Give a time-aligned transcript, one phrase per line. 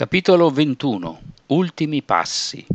[0.00, 2.66] Capitolo 21 Ultimi passi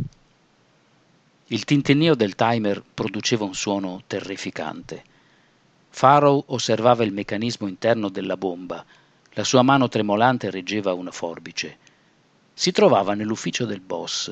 [1.48, 5.04] Il tintinnio del timer produceva un suono terrificante.
[5.90, 8.86] Farrow osservava il meccanismo interno della bomba.
[9.32, 11.78] La sua mano tremolante reggeva una forbice.
[12.54, 14.32] Si trovava nell'ufficio del boss.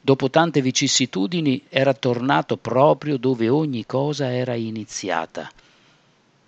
[0.00, 5.48] Dopo tante vicissitudini era tornato proprio dove ogni cosa era iniziata.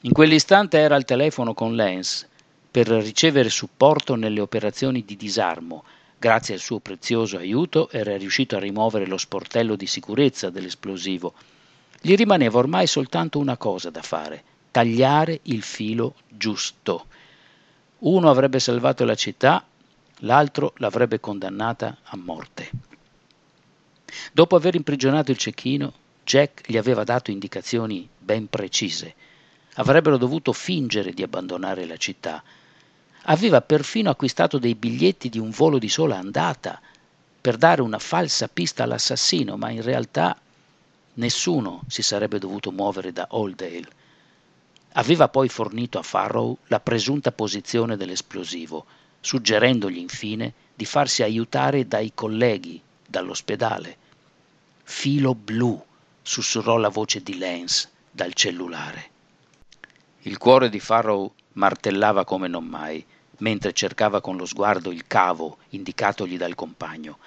[0.01, 2.33] In quell'istante era al telefono con Lance
[2.75, 5.85] per ricevere supporto nelle operazioni di disarmo.
[6.19, 11.35] Grazie al suo prezioso aiuto era riuscito a rimuovere lo sportello di sicurezza dell'esplosivo.
[12.01, 14.43] Gli rimaneva ormai soltanto una cosa da fare,
[14.73, 17.07] tagliare il filo giusto.
[18.01, 19.65] Uno avrebbe salvato la città,
[20.23, 22.71] l'altro l'avrebbe condannata a morte.
[24.33, 25.93] Dopo aver imprigionato il cecchino,
[26.25, 29.15] Jack gli aveva dato indicazioni ben precise.
[29.75, 32.43] Avrebbero dovuto fingere di abbandonare la città,
[33.27, 36.79] Aveva perfino acquistato dei biglietti di un volo di sola andata
[37.41, 40.39] per dare una falsa pista all'assassino, ma in realtà
[41.15, 43.89] nessuno si sarebbe dovuto muovere da Oldale.
[44.93, 48.85] Aveva poi fornito a Farrow la presunta posizione dell'esplosivo,
[49.21, 53.97] suggerendogli infine di farsi aiutare dai colleghi dall'ospedale.
[54.83, 55.83] Filo blu,
[56.21, 59.11] sussurrò la voce di Lance dal cellulare.
[60.23, 63.05] Il cuore di Farrow martellava come non mai
[63.39, 67.19] mentre cercava con lo sguardo il cavo indicatogli dal compagno.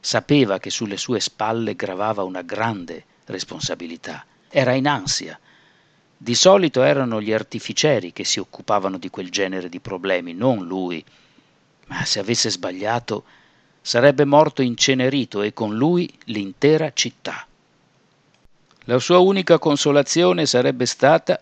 [0.00, 4.24] Sapeva che sulle sue spalle gravava una grande responsabilità.
[4.48, 5.38] Era in ansia.
[6.16, 11.04] Di solito erano gli artificieri che si occupavano di quel genere di problemi, non lui.
[11.86, 13.24] Ma se avesse sbagliato,
[13.80, 17.46] sarebbe morto incenerito e con lui l'intera città.
[18.84, 21.40] La sua unica consolazione sarebbe stata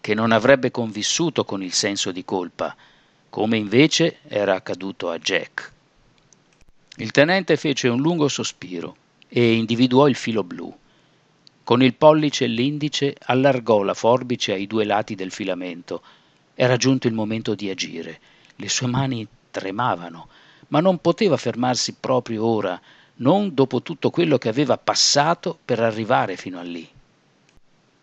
[0.00, 2.74] che non avrebbe convissuto con il senso di colpa,
[3.36, 5.70] come invece era accaduto a Jack.
[6.96, 8.96] Il tenente fece un lungo sospiro
[9.28, 10.74] e individuò il filo blu.
[11.62, 16.02] Con il pollice e l'indice allargò la forbice ai due lati del filamento.
[16.54, 18.20] Era giunto il momento di agire.
[18.56, 20.28] Le sue mani tremavano,
[20.68, 22.80] ma non poteva fermarsi proprio ora,
[23.16, 26.88] non dopo tutto quello che aveva passato per arrivare fino a lì.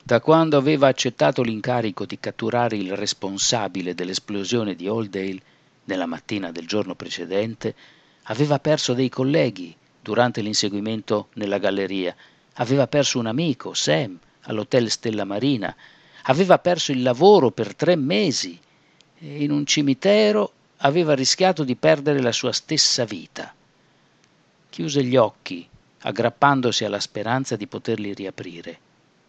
[0.06, 5.42] Da quando aveva accettato l'incarico di catturare il responsabile dell'esplosione di Oldale
[5.86, 7.74] nella mattina del giorno precedente,
[8.24, 12.14] aveva perso dei colleghi durante l'inseguimento nella galleria,
[12.56, 15.74] aveva perso un amico, Sam, all'hotel Stella Marina,
[16.24, 18.60] aveva perso il lavoro per tre mesi.
[19.20, 23.56] E in un cimitero aveva rischiato di perdere la sua stessa vita.
[24.70, 25.66] Chiuse gli occhi,
[26.00, 28.80] aggrappandosi alla speranza di poterli riaprire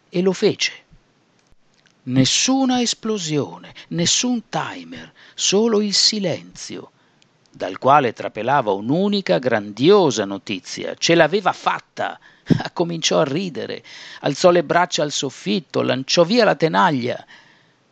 [0.09, 0.83] e lo fece.
[2.03, 6.91] Nessuna esplosione, nessun timer, solo il silenzio,
[7.49, 10.93] dal quale trapelava un'unica grandiosa notizia.
[10.95, 12.19] Ce l'aveva fatta!
[12.73, 13.83] Cominciò a ridere,
[14.21, 17.25] alzò le braccia al soffitto, lanciò via la tenaglia.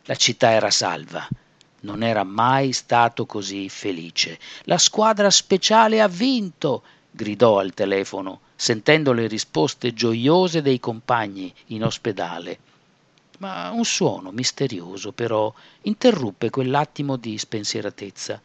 [0.04, 1.26] La città era salva.
[1.80, 4.38] Non era mai stato così felice.
[4.64, 6.82] La squadra speciale ha vinto!
[7.16, 12.58] Gridò al telefono sentendo le risposte gioiose dei compagni in ospedale.
[13.38, 15.52] Ma un suono misterioso, però,
[15.82, 18.40] interruppe quell'attimo di spensieratezza.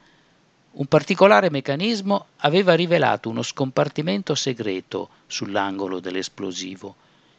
[0.71, 6.95] Un particolare meccanismo aveva rivelato uno scompartimento segreto sull'angolo dell'esplosivo.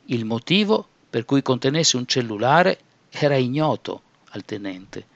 [0.06, 2.78] Il motivo per cui contenesse un cellulare
[3.10, 5.06] era ignoto al tenente.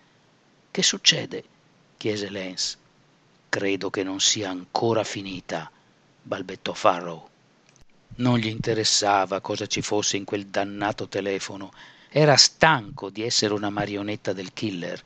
[0.70, 1.42] Che succede?
[1.96, 2.76] chiese Lance.
[3.48, 5.70] Credo che non sia ancora finita,
[6.24, 7.28] balbettò Farrow.
[8.16, 11.70] Non gli interessava cosa ci fosse in quel dannato telefono.
[12.08, 15.02] Era stanco di essere una marionetta del killer.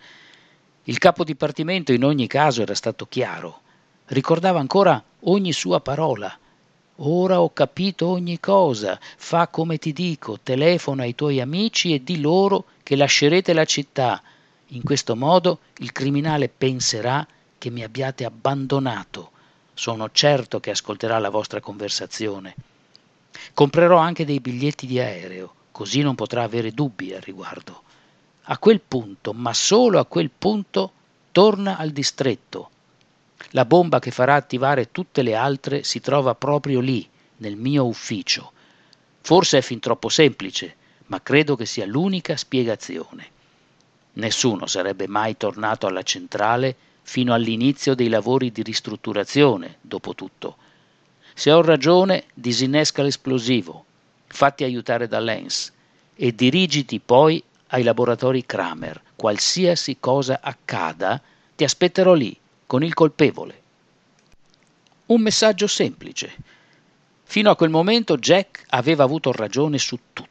[0.85, 3.63] Il capo dipartimento in ogni caso era stato chiaro.
[4.07, 6.39] Ricordava ancora ogni sua parola.
[6.97, 8.99] Ora ho capito ogni cosa.
[9.17, 14.23] Fa come ti dico, telefona ai tuoi amici e di loro che lascerete la città.
[14.69, 19.33] In questo modo il criminale penserà che mi abbiate abbandonato.
[19.79, 22.57] Sono certo che ascolterà la vostra conversazione.
[23.55, 27.85] Comprerò anche dei biglietti di aereo, così non potrà avere dubbi al riguardo.
[28.43, 30.93] A quel punto, ma solo a quel punto,
[31.31, 32.71] torna al distretto.
[33.51, 38.51] La bomba che farà attivare tutte le altre si trova proprio lì, nel mio ufficio.
[39.21, 40.75] Forse è fin troppo semplice,
[41.07, 43.31] ma credo che sia l'unica spiegazione.
[44.15, 46.77] Nessuno sarebbe mai tornato alla centrale
[47.09, 50.57] fino all'inizio dei lavori di ristrutturazione, dopo tutto
[51.39, 53.85] se ho ragione, disinnesca l'esplosivo,
[54.27, 55.73] fatti aiutare da Lens
[56.17, 59.01] e dirigiti poi ai laboratori Kramer.
[59.15, 61.23] Qualsiasi cosa accada,
[61.55, 63.63] ti aspetterò lì con il colpevole.
[65.07, 66.35] Un messaggio semplice.
[67.23, 70.28] Fino a quel momento Jack aveva avuto ragione su tutto.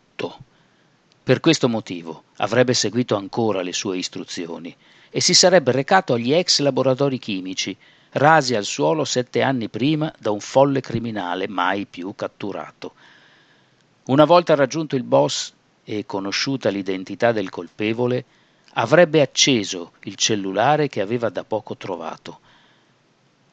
[1.28, 4.74] Per questo motivo avrebbe seguito ancora le sue istruzioni
[5.10, 7.76] e si sarebbe recato agli ex laboratori chimici,
[8.12, 12.94] rasi al suolo sette anni prima da un folle criminale mai più catturato.
[14.06, 15.52] Una volta raggiunto il boss
[15.84, 18.24] e conosciuta l'identità del colpevole,
[18.76, 22.40] avrebbe acceso il cellulare che aveva da poco trovato.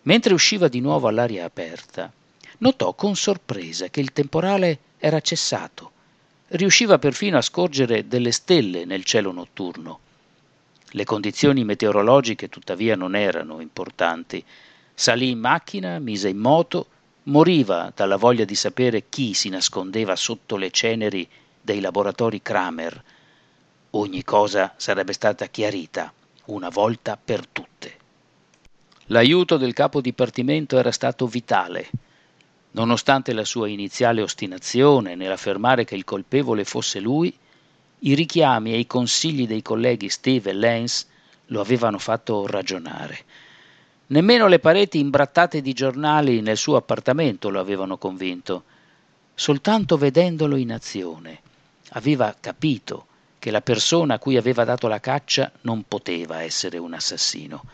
[0.03, 2.09] Mentre usciva di nuovo all'aria aperta,
[2.59, 5.91] notò con sorpresa che il temporale era cessato.
[6.55, 9.99] Riusciva perfino a scorgere delle stelle nel cielo notturno.
[10.91, 14.45] Le condizioni meteorologiche tuttavia non erano importanti.
[14.95, 16.87] Salì in macchina, mise in moto,
[17.25, 21.29] moriva dalla voglia di sapere chi si nascondeva sotto le ceneri
[21.61, 23.03] dei laboratori Kramer
[23.91, 26.12] ogni cosa sarebbe stata chiarita
[26.47, 27.93] una volta per tutte.
[29.06, 31.91] L'aiuto del capo dipartimento era stato vitale.
[32.75, 37.32] Nonostante la sua iniziale ostinazione nell'affermare che il colpevole fosse lui,
[38.00, 41.06] i richiami e i consigli dei colleghi Steve e Lance
[41.47, 43.25] lo avevano fatto ragionare.
[44.09, 48.65] Nemmeno le pareti imbrattate di giornali nel suo appartamento lo avevano convinto.
[49.35, 51.41] Soltanto vedendolo in azione
[51.91, 53.06] aveva capito
[53.38, 57.65] che la persona a cui aveva dato la caccia non poteva essere un assassino.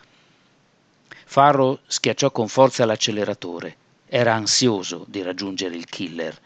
[1.25, 3.77] Farrow schiacciò con forza l'acceleratore.
[4.13, 6.37] Era ansioso di raggiungere il killer.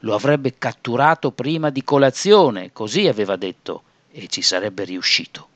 [0.00, 5.48] Lo avrebbe catturato prima di colazione, così aveva detto, e ci sarebbe riuscito.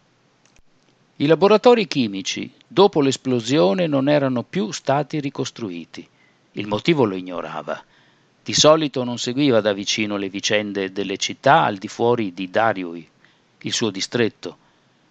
[1.17, 6.09] I laboratori chimici, dopo l'esplosione, non erano più stati ricostruiti.
[6.53, 7.85] Il motivo lo ignorava.
[8.43, 13.07] Di solito non seguiva da vicino le vicende delle città al di fuori di Dariui,
[13.59, 14.57] il suo distretto,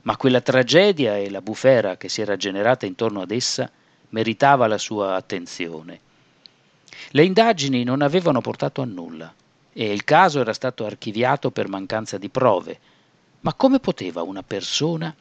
[0.02, 3.70] ma quella tragedia e la bufera che si era generata intorno ad essa
[4.10, 6.10] meritava la sua attenzione.
[7.12, 9.34] Le indagini non avevano portato a nulla
[9.74, 12.80] e il caso era stato archiviato per mancanza di prove.
[13.42, 15.14] Ma come poteva una persona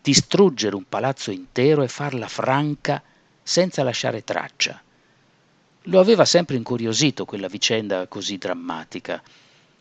[0.00, 3.02] distruggere un palazzo intero e farla franca
[3.42, 4.80] senza lasciare traccia?
[5.82, 9.22] Lo aveva sempre incuriosito quella vicenda così drammatica.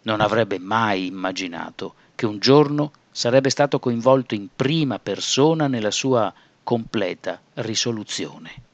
[0.04, 6.34] Non avrebbe mai immaginato che un giorno sarebbe stato coinvolto in prima persona nella sua
[6.64, 8.67] completa risoluzione.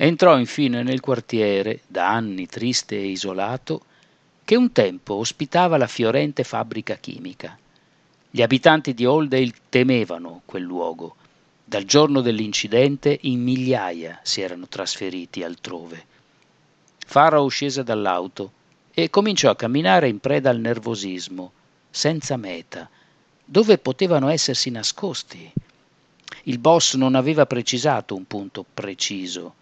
[0.00, 3.82] Entrò infine nel quartiere, da anni triste e isolato,
[4.44, 7.58] che un tempo ospitava la fiorente fabbrica chimica.
[8.30, 11.16] Gli abitanti di Oldale temevano quel luogo,
[11.64, 16.04] dal giorno dell'incidente in migliaia si erano trasferiti altrove.
[17.04, 18.52] Farrow scese dall'auto
[18.94, 21.50] e cominciò a camminare in preda al nervosismo,
[21.90, 22.88] senza meta,
[23.44, 25.52] dove potevano essersi nascosti.
[26.44, 29.54] Il boss non aveva precisato un punto preciso.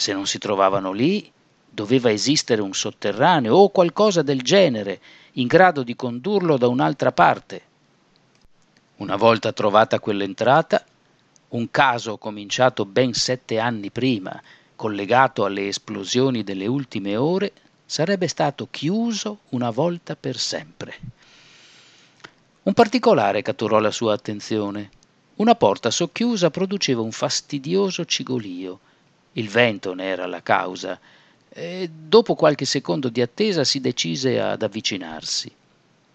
[0.00, 1.28] Se non si trovavano lì,
[1.68, 5.00] doveva esistere un sotterraneo o qualcosa del genere
[5.32, 7.62] in grado di condurlo da un'altra parte.
[8.98, 10.84] Una volta trovata quell'entrata,
[11.48, 14.40] un caso cominciato ben sette anni prima,
[14.76, 17.52] collegato alle esplosioni delle ultime ore,
[17.84, 20.94] sarebbe stato chiuso una volta per sempre.
[22.62, 24.90] Un particolare catturò la sua attenzione.
[25.36, 28.78] Una porta socchiusa produceva un fastidioso cigolio.
[29.32, 30.98] Il vento ne era la causa,
[31.48, 35.52] e dopo qualche secondo di attesa si decise ad avvicinarsi.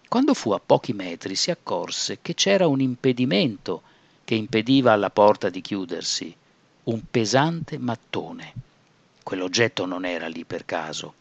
[0.08, 3.82] Quando fu a pochi metri si accorse che c'era un impedimento
[4.24, 6.34] che impediva alla porta di chiudersi,
[6.84, 8.52] un pesante mattone.
[9.22, 11.14] Quell'oggetto non era lì per caso,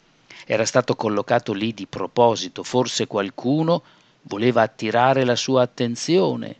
[0.46, 3.82] era stato collocato lì di proposito, forse qualcuno
[4.24, 6.56] voleva attirare la sua attenzione.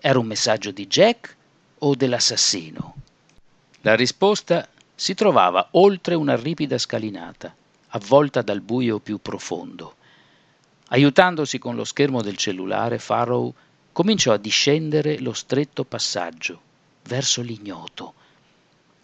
[0.00, 1.36] Era un messaggio di Jack
[1.78, 2.94] o dell'assassino?
[3.84, 7.54] La risposta si trovava oltre una ripida scalinata,
[7.88, 9.96] avvolta dal buio più profondo.
[10.88, 13.52] Aiutandosi con lo schermo del cellulare, Farrow
[13.92, 16.58] cominciò a discendere lo stretto passaggio
[17.08, 18.14] verso l'ignoto.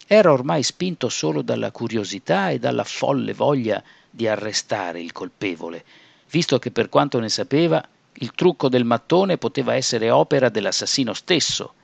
[0.07, 5.85] Era ormai spinto solo dalla curiosità e dalla folle voglia di arrestare il colpevole,
[6.31, 11.75] visto che per quanto ne sapeva il trucco del mattone poteva essere opera dell'assassino stesso.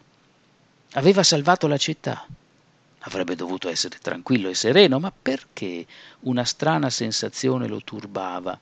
[0.93, 2.27] Aveva salvato la città.
[3.07, 5.87] Avrebbe dovuto essere tranquillo e sereno, ma perché
[6.21, 8.59] una strana sensazione lo turbava?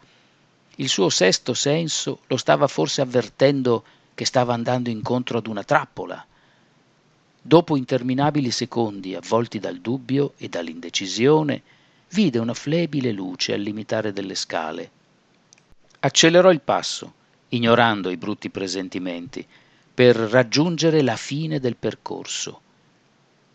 [0.76, 3.84] Il suo sesto senso lo stava forse avvertendo
[4.14, 6.24] che stava andando incontro ad una trappola.
[7.40, 11.62] Dopo interminabili secondi avvolti dal dubbio e dall'indecisione,
[12.10, 14.90] vide una flebile luce al limitare delle scale.
[16.00, 17.14] Accelerò il passo,
[17.48, 19.46] ignorando i brutti presentimenti,
[19.94, 22.60] per raggiungere la fine del percorso.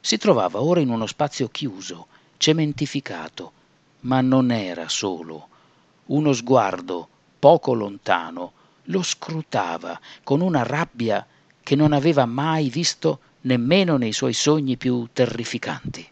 [0.01, 3.51] Si trovava ora in uno spazio chiuso, cementificato,
[4.01, 5.47] ma non era solo.
[6.07, 8.53] Uno sguardo, poco lontano,
[8.83, 11.25] lo scrutava con una rabbia
[11.61, 16.07] che non aveva mai visto nemmeno nei suoi sogni più terrificanti.